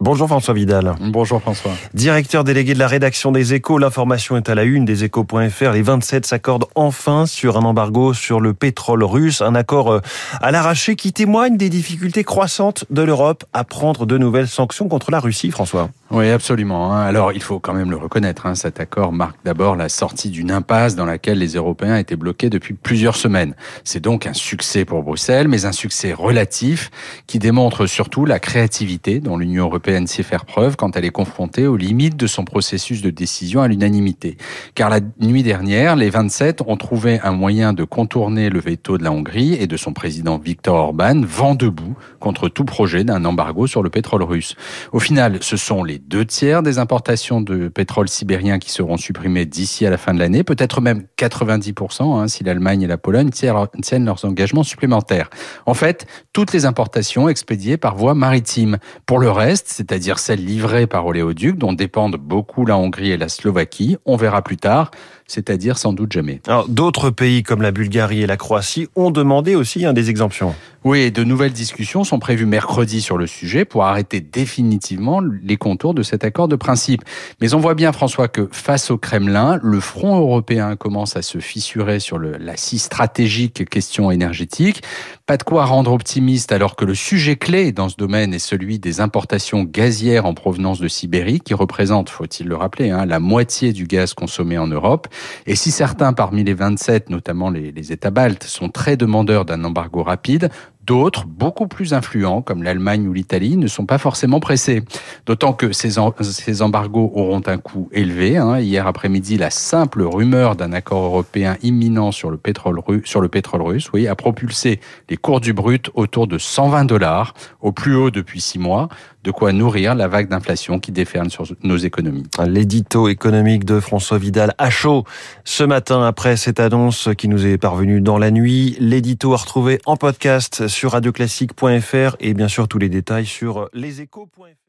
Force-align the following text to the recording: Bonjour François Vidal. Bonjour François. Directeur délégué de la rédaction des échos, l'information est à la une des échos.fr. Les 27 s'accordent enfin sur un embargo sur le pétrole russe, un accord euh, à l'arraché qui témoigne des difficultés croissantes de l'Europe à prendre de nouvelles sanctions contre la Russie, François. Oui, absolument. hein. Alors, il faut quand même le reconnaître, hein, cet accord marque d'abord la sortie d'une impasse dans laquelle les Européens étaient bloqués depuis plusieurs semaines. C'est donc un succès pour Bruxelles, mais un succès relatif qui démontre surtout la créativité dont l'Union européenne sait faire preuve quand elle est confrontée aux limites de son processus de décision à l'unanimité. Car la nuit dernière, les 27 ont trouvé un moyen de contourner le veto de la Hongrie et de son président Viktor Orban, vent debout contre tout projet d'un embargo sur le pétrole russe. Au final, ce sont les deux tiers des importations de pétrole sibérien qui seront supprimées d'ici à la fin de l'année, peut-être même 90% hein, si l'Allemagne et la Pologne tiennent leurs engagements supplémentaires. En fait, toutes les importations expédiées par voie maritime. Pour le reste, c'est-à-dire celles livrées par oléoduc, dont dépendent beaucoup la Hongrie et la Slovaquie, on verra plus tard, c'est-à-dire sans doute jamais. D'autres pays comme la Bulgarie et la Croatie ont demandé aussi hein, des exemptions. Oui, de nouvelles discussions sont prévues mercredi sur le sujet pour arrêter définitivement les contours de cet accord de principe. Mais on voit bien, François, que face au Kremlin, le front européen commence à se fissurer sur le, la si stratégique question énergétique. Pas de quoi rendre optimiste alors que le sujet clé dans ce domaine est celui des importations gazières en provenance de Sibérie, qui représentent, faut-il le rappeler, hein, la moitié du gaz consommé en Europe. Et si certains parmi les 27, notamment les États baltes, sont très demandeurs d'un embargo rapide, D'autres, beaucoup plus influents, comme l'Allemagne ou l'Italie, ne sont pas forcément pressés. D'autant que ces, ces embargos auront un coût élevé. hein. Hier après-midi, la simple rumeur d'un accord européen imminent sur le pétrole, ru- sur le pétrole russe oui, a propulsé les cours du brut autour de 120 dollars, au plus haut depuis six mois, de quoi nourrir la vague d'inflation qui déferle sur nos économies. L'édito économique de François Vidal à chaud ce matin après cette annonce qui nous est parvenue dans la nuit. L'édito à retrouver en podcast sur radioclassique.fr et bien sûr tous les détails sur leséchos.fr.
Bonjour 0.00 0.28
François 0.28 0.52
Vidal. 0.52 0.96
Bonjour 1.00 1.40
François. 1.40 1.70
Directeur 1.94 2.44
délégué 2.44 2.74
de 2.74 2.78
la 2.78 2.88
rédaction 2.88 3.32
des 3.32 3.54
échos, 3.54 3.78
l'information 3.78 4.36
est 4.36 4.48
à 4.50 4.54
la 4.54 4.64
une 4.64 4.84
des 4.84 5.04
échos.fr. 5.04 5.70
Les 5.72 5.82
27 5.82 6.26
s'accordent 6.26 6.66
enfin 6.74 7.24
sur 7.26 7.56
un 7.56 7.62
embargo 7.62 8.12
sur 8.12 8.40
le 8.40 8.52
pétrole 8.52 9.02
russe, 9.04 9.40
un 9.40 9.54
accord 9.54 9.92
euh, 9.92 10.00
à 10.42 10.50
l'arraché 10.50 10.96
qui 10.96 11.12
témoigne 11.12 11.56
des 11.56 11.70
difficultés 11.70 12.24
croissantes 12.24 12.84
de 12.90 13.02
l'Europe 13.02 13.44
à 13.54 13.64
prendre 13.64 14.04
de 14.04 14.18
nouvelles 14.18 14.48
sanctions 14.48 14.88
contre 14.88 15.10
la 15.10 15.20
Russie, 15.20 15.50
François. 15.50 15.88
Oui, 16.10 16.28
absolument. 16.28 16.92
hein. 16.92 17.00
Alors, 17.02 17.32
il 17.32 17.42
faut 17.42 17.58
quand 17.58 17.72
même 17.72 17.90
le 17.90 17.96
reconnaître, 17.96 18.46
hein, 18.46 18.54
cet 18.54 18.80
accord 18.80 19.12
marque 19.12 19.36
d'abord 19.44 19.74
la 19.74 19.88
sortie 19.88 20.28
d'une 20.28 20.50
impasse 20.50 20.96
dans 20.96 21.06
laquelle 21.06 21.38
les 21.38 21.54
Européens 21.54 21.96
étaient 21.96 22.16
bloqués 22.16 22.50
depuis 22.50 22.74
plusieurs 22.74 23.16
semaines. 23.16 23.54
C'est 23.84 24.00
donc 24.00 24.26
un 24.26 24.34
succès 24.34 24.84
pour 24.84 25.02
Bruxelles, 25.02 25.48
mais 25.48 25.64
un 25.64 25.72
succès 25.72 26.12
relatif 26.12 26.90
qui 27.26 27.38
démontre 27.38 27.86
surtout 27.86 28.26
la 28.26 28.38
créativité 28.38 29.20
dont 29.20 29.38
l'Union 29.38 29.64
européenne 29.64 29.83
sait 30.06 30.22
faire 30.22 30.44
preuve 30.44 30.76
quand 30.76 30.96
elle 30.96 31.04
est 31.04 31.10
confrontée 31.10 31.66
aux 31.66 31.76
limites 31.76 32.16
de 32.16 32.26
son 32.26 32.44
processus 32.44 33.02
de 33.02 33.10
décision 33.10 33.62
à 33.62 33.68
l'unanimité. 33.68 34.36
Car 34.74 34.90
la 34.90 35.00
nuit 35.20 35.42
dernière, 35.42 35.96
les 35.96 36.10
27 36.10 36.62
ont 36.66 36.76
trouvé 36.76 37.20
un 37.22 37.32
moyen 37.32 37.72
de 37.72 37.84
contourner 37.84 38.50
le 38.50 38.60
veto 38.60 38.98
de 38.98 39.04
la 39.04 39.12
Hongrie 39.12 39.54
et 39.54 39.66
de 39.66 39.76
son 39.76 39.92
président 39.92 40.38
Viktor 40.38 40.74
Orban, 40.74 41.20
vent 41.22 41.54
debout 41.54 41.96
contre 42.20 42.48
tout 42.48 42.64
projet 42.64 43.04
d'un 43.04 43.24
embargo 43.24 43.66
sur 43.66 43.82
le 43.82 43.90
pétrole 43.90 44.22
russe. 44.22 44.56
Au 44.92 45.00
final, 45.00 45.38
ce 45.40 45.56
sont 45.56 45.84
les 45.84 45.98
deux 45.98 46.24
tiers 46.24 46.62
des 46.62 46.78
importations 46.78 47.40
de 47.40 47.68
pétrole 47.68 48.08
sibérien 48.08 48.58
qui 48.58 48.70
seront 48.70 48.96
supprimées 48.96 49.46
d'ici 49.46 49.86
à 49.86 49.90
la 49.90 49.98
fin 49.98 50.14
de 50.14 50.18
l'année, 50.18 50.44
peut-être 50.44 50.80
même 50.80 51.04
90% 51.18 52.02
hein, 52.02 52.28
si 52.28 52.44
l'Allemagne 52.44 52.82
et 52.82 52.86
la 52.86 52.98
Pologne 52.98 53.30
tiennent 53.30 54.04
leurs 54.04 54.24
engagements 54.24 54.62
supplémentaires. 54.62 55.30
En 55.66 55.74
fait, 55.74 56.06
toutes 56.32 56.52
les 56.52 56.64
importations 56.64 57.28
expédiées 57.28 57.76
par 57.76 57.96
voie 57.96 58.14
maritime. 58.14 58.78
Pour 59.06 59.18
le 59.18 59.30
reste, 59.30 59.73
c'est-à-dire 59.74 60.20
celles 60.20 60.44
livrées 60.44 60.86
par 60.86 61.04
oléoduc, 61.04 61.58
dont 61.58 61.72
dépendent 61.72 62.16
beaucoup 62.16 62.64
la 62.64 62.78
Hongrie 62.78 63.10
et 63.10 63.16
la 63.16 63.28
Slovaquie, 63.28 63.96
on 64.04 64.16
verra 64.16 64.40
plus 64.42 64.56
tard, 64.56 64.92
c'est-à-dire 65.26 65.78
sans 65.78 65.92
doute 65.92 66.12
jamais. 66.12 66.40
D'autres 66.68 67.10
pays 67.10 67.42
comme 67.42 67.60
la 67.60 67.72
Bulgarie 67.72 68.22
et 68.22 68.26
la 68.26 68.36
Croatie 68.36 68.86
ont 68.94 69.10
demandé 69.10 69.56
aussi 69.56 69.84
hein, 69.84 69.92
des 69.92 70.10
exemptions. 70.10 70.54
Oui, 70.86 71.10
de 71.10 71.24
nouvelles 71.24 71.54
discussions 71.54 72.04
sont 72.04 72.18
prévues 72.18 72.44
mercredi 72.44 73.00
sur 73.00 73.16
le 73.16 73.26
sujet 73.26 73.64
pour 73.64 73.84
arrêter 73.84 74.20
définitivement 74.20 75.22
les 75.22 75.56
contours 75.56 75.94
de 75.94 76.02
cet 76.02 76.24
accord 76.24 76.46
de 76.46 76.56
principe. 76.56 77.04
Mais 77.40 77.54
on 77.54 77.58
voit 77.58 77.74
bien, 77.74 77.90
François, 77.90 78.28
que 78.28 78.50
face 78.52 78.90
au 78.90 78.98
Kremlin, 78.98 79.58
le 79.62 79.80
front 79.80 80.18
européen 80.18 80.76
commence 80.76 81.16
à 81.16 81.22
se 81.22 81.38
fissurer 81.38 82.00
sur 82.00 82.18
le, 82.18 82.36
la 82.36 82.58
si 82.58 82.78
stratégique 82.78 83.66
question 83.66 84.10
énergétique. 84.10 84.82
Pas 85.24 85.38
de 85.38 85.42
quoi 85.42 85.64
rendre 85.64 85.90
optimiste 85.90 86.52
alors 86.52 86.76
que 86.76 86.84
le 86.84 86.94
sujet 86.94 87.36
clé 87.36 87.72
dans 87.72 87.88
ce 87.88 87.96
domaine 87.96 88.34
est 88.34 88.38
celui 88.38 88.78
des 88.78 89.00
importations 89.00 89.64
gazières 89.64 90.26
en 90.26 90.34
provenance 90.34 90.80
de 90.80 90.88
Sibérie, 90.88 91.40
qui 91.40 91.54
représentent, 91.54 92.10
faut-il 92.10 92.46
le 92.46 92.56
rappeler, 92.56 92.90
hein, 92.90 93.06
la 93.06 93.20
moitié 93.20 93.72
du 93.72 93.86
gaz 93.86 94.12
consommé 94.12 94.58
en 94.58 94.66
Europe. 94.66 95.08
Et 95.46 95.56
si 95.56 95.70
certains 95.70 96.12
parmi 96.12 96.44
les 96.44 96.52
27, 96.52 97.08
notamment 97.08 97.48
les 97.48 97.90
États 97.90 98.10
baltes, 98.10 98.44
sont 98.44 98.68
très 98.68 98.98
demandeurs 98.98 99.46
d'un 99.46 99.64
embargo 99.64 100.02
rapide, 100.02 100.50
D'autres, 100.86 101.24
beaucoup 101.26 101.66
plus 101.66 101.94
influents, 101.94 102.42
comme 102.42 102.62
l'Allemagne 102.62 103.06
ou 103.08 103.12
l'Italie, 103.12 103.56
ne 103.56 103.66
sont 103.68 103.86
pas 103.86 103.96
forcément 103.96 104.38
pressés. 104.40 104.82
D'autant 105.24 105.52
que 105.54 105.72
ces, 105.72 105.92
ces 106.20 106.62
embargos 106.62 107.10
auront 107.14 107.40
un 107.46 107.56
coût 107.56 107.88
élevé. 107.92 108.36
hein. 108.36 108.58
Hier 108.58 108.86
après-midi, 108.86 109.38
la 109.38 109.48
simple 109.50 110.02
rumeur 110.02 110.56
d'un 110.56 110.72
accord 110.72 111.04
européen 111.04 111.56
imminent 111.62 112.12
sur 112.12 112.30
le 112.30 112.36
pétrole, 112.36 112.78
ru- 112.80 113.02
sur 113.06 113.20
le 113.22 113.28
pétrole 113.28 113.62
russe 113.62 113.90
oui, 113.94 114.08
a 114.08 114.14
propulsé 114.14 114.80
les 115.08 115.16
cours 115.16 115.40
du 115.40 115.54
brut 115.54 115.90
autour 115.94 116.26
de 116.26 116.36
120 116.36 116.84
dollars, 116.84 117.32
au 117.62 117.72
plus 117.72 117.94
haut 117.96 118.10
depuis 118.10 118.40
six 118.42 118.58
mois, 118.58 118.88
de 119.22 119.30
quoi 119.30 119.52
nourrir 119.52 119.94
la 119.94 120.06
vague 120.06 120.28
d'inflation 120.28 120.78
qui 120.78 120.92
déferle 120.92 121.30
sur 121.30 121.46
nos 121.62 121.78
économies. 121.78 122.24
L'édito 122.46 123.08
économique 123.08 123.64
de 123.64 123.80
François 123.80 124.18
Vidal 124.18 124.52
à 124.58 124.68
chaud 124.68 125.04
ce 125.44 125.64
matin 125.64 126.04
après 126.04 126.36
cette 126.36 126.60
annonce 126.60 127.08
qui 127.16 127.28
nous 127.28 127.46
est 127.46 127.56
parvenue 127.56 128.02
dans 128.02 128.18
la 128.18 128.30
nuit. 128.30 128.76
L'édito 128.80 129.32
à 129.32 129.38
retrouver 129.38 129.80
en 129.86 129.96
podcast 129.96 130.68
sur 130.74 130.92
radioclassique.fr 130.92 132.16
et 132.20 132.34
bien 132.34 132.48
sûr 132.48 132.68
tous 132.68 132.78
les 132.78 132.88
détails 132.88 133.26
sur 133.26 133.70
leséchos.fr. 133.72 134.63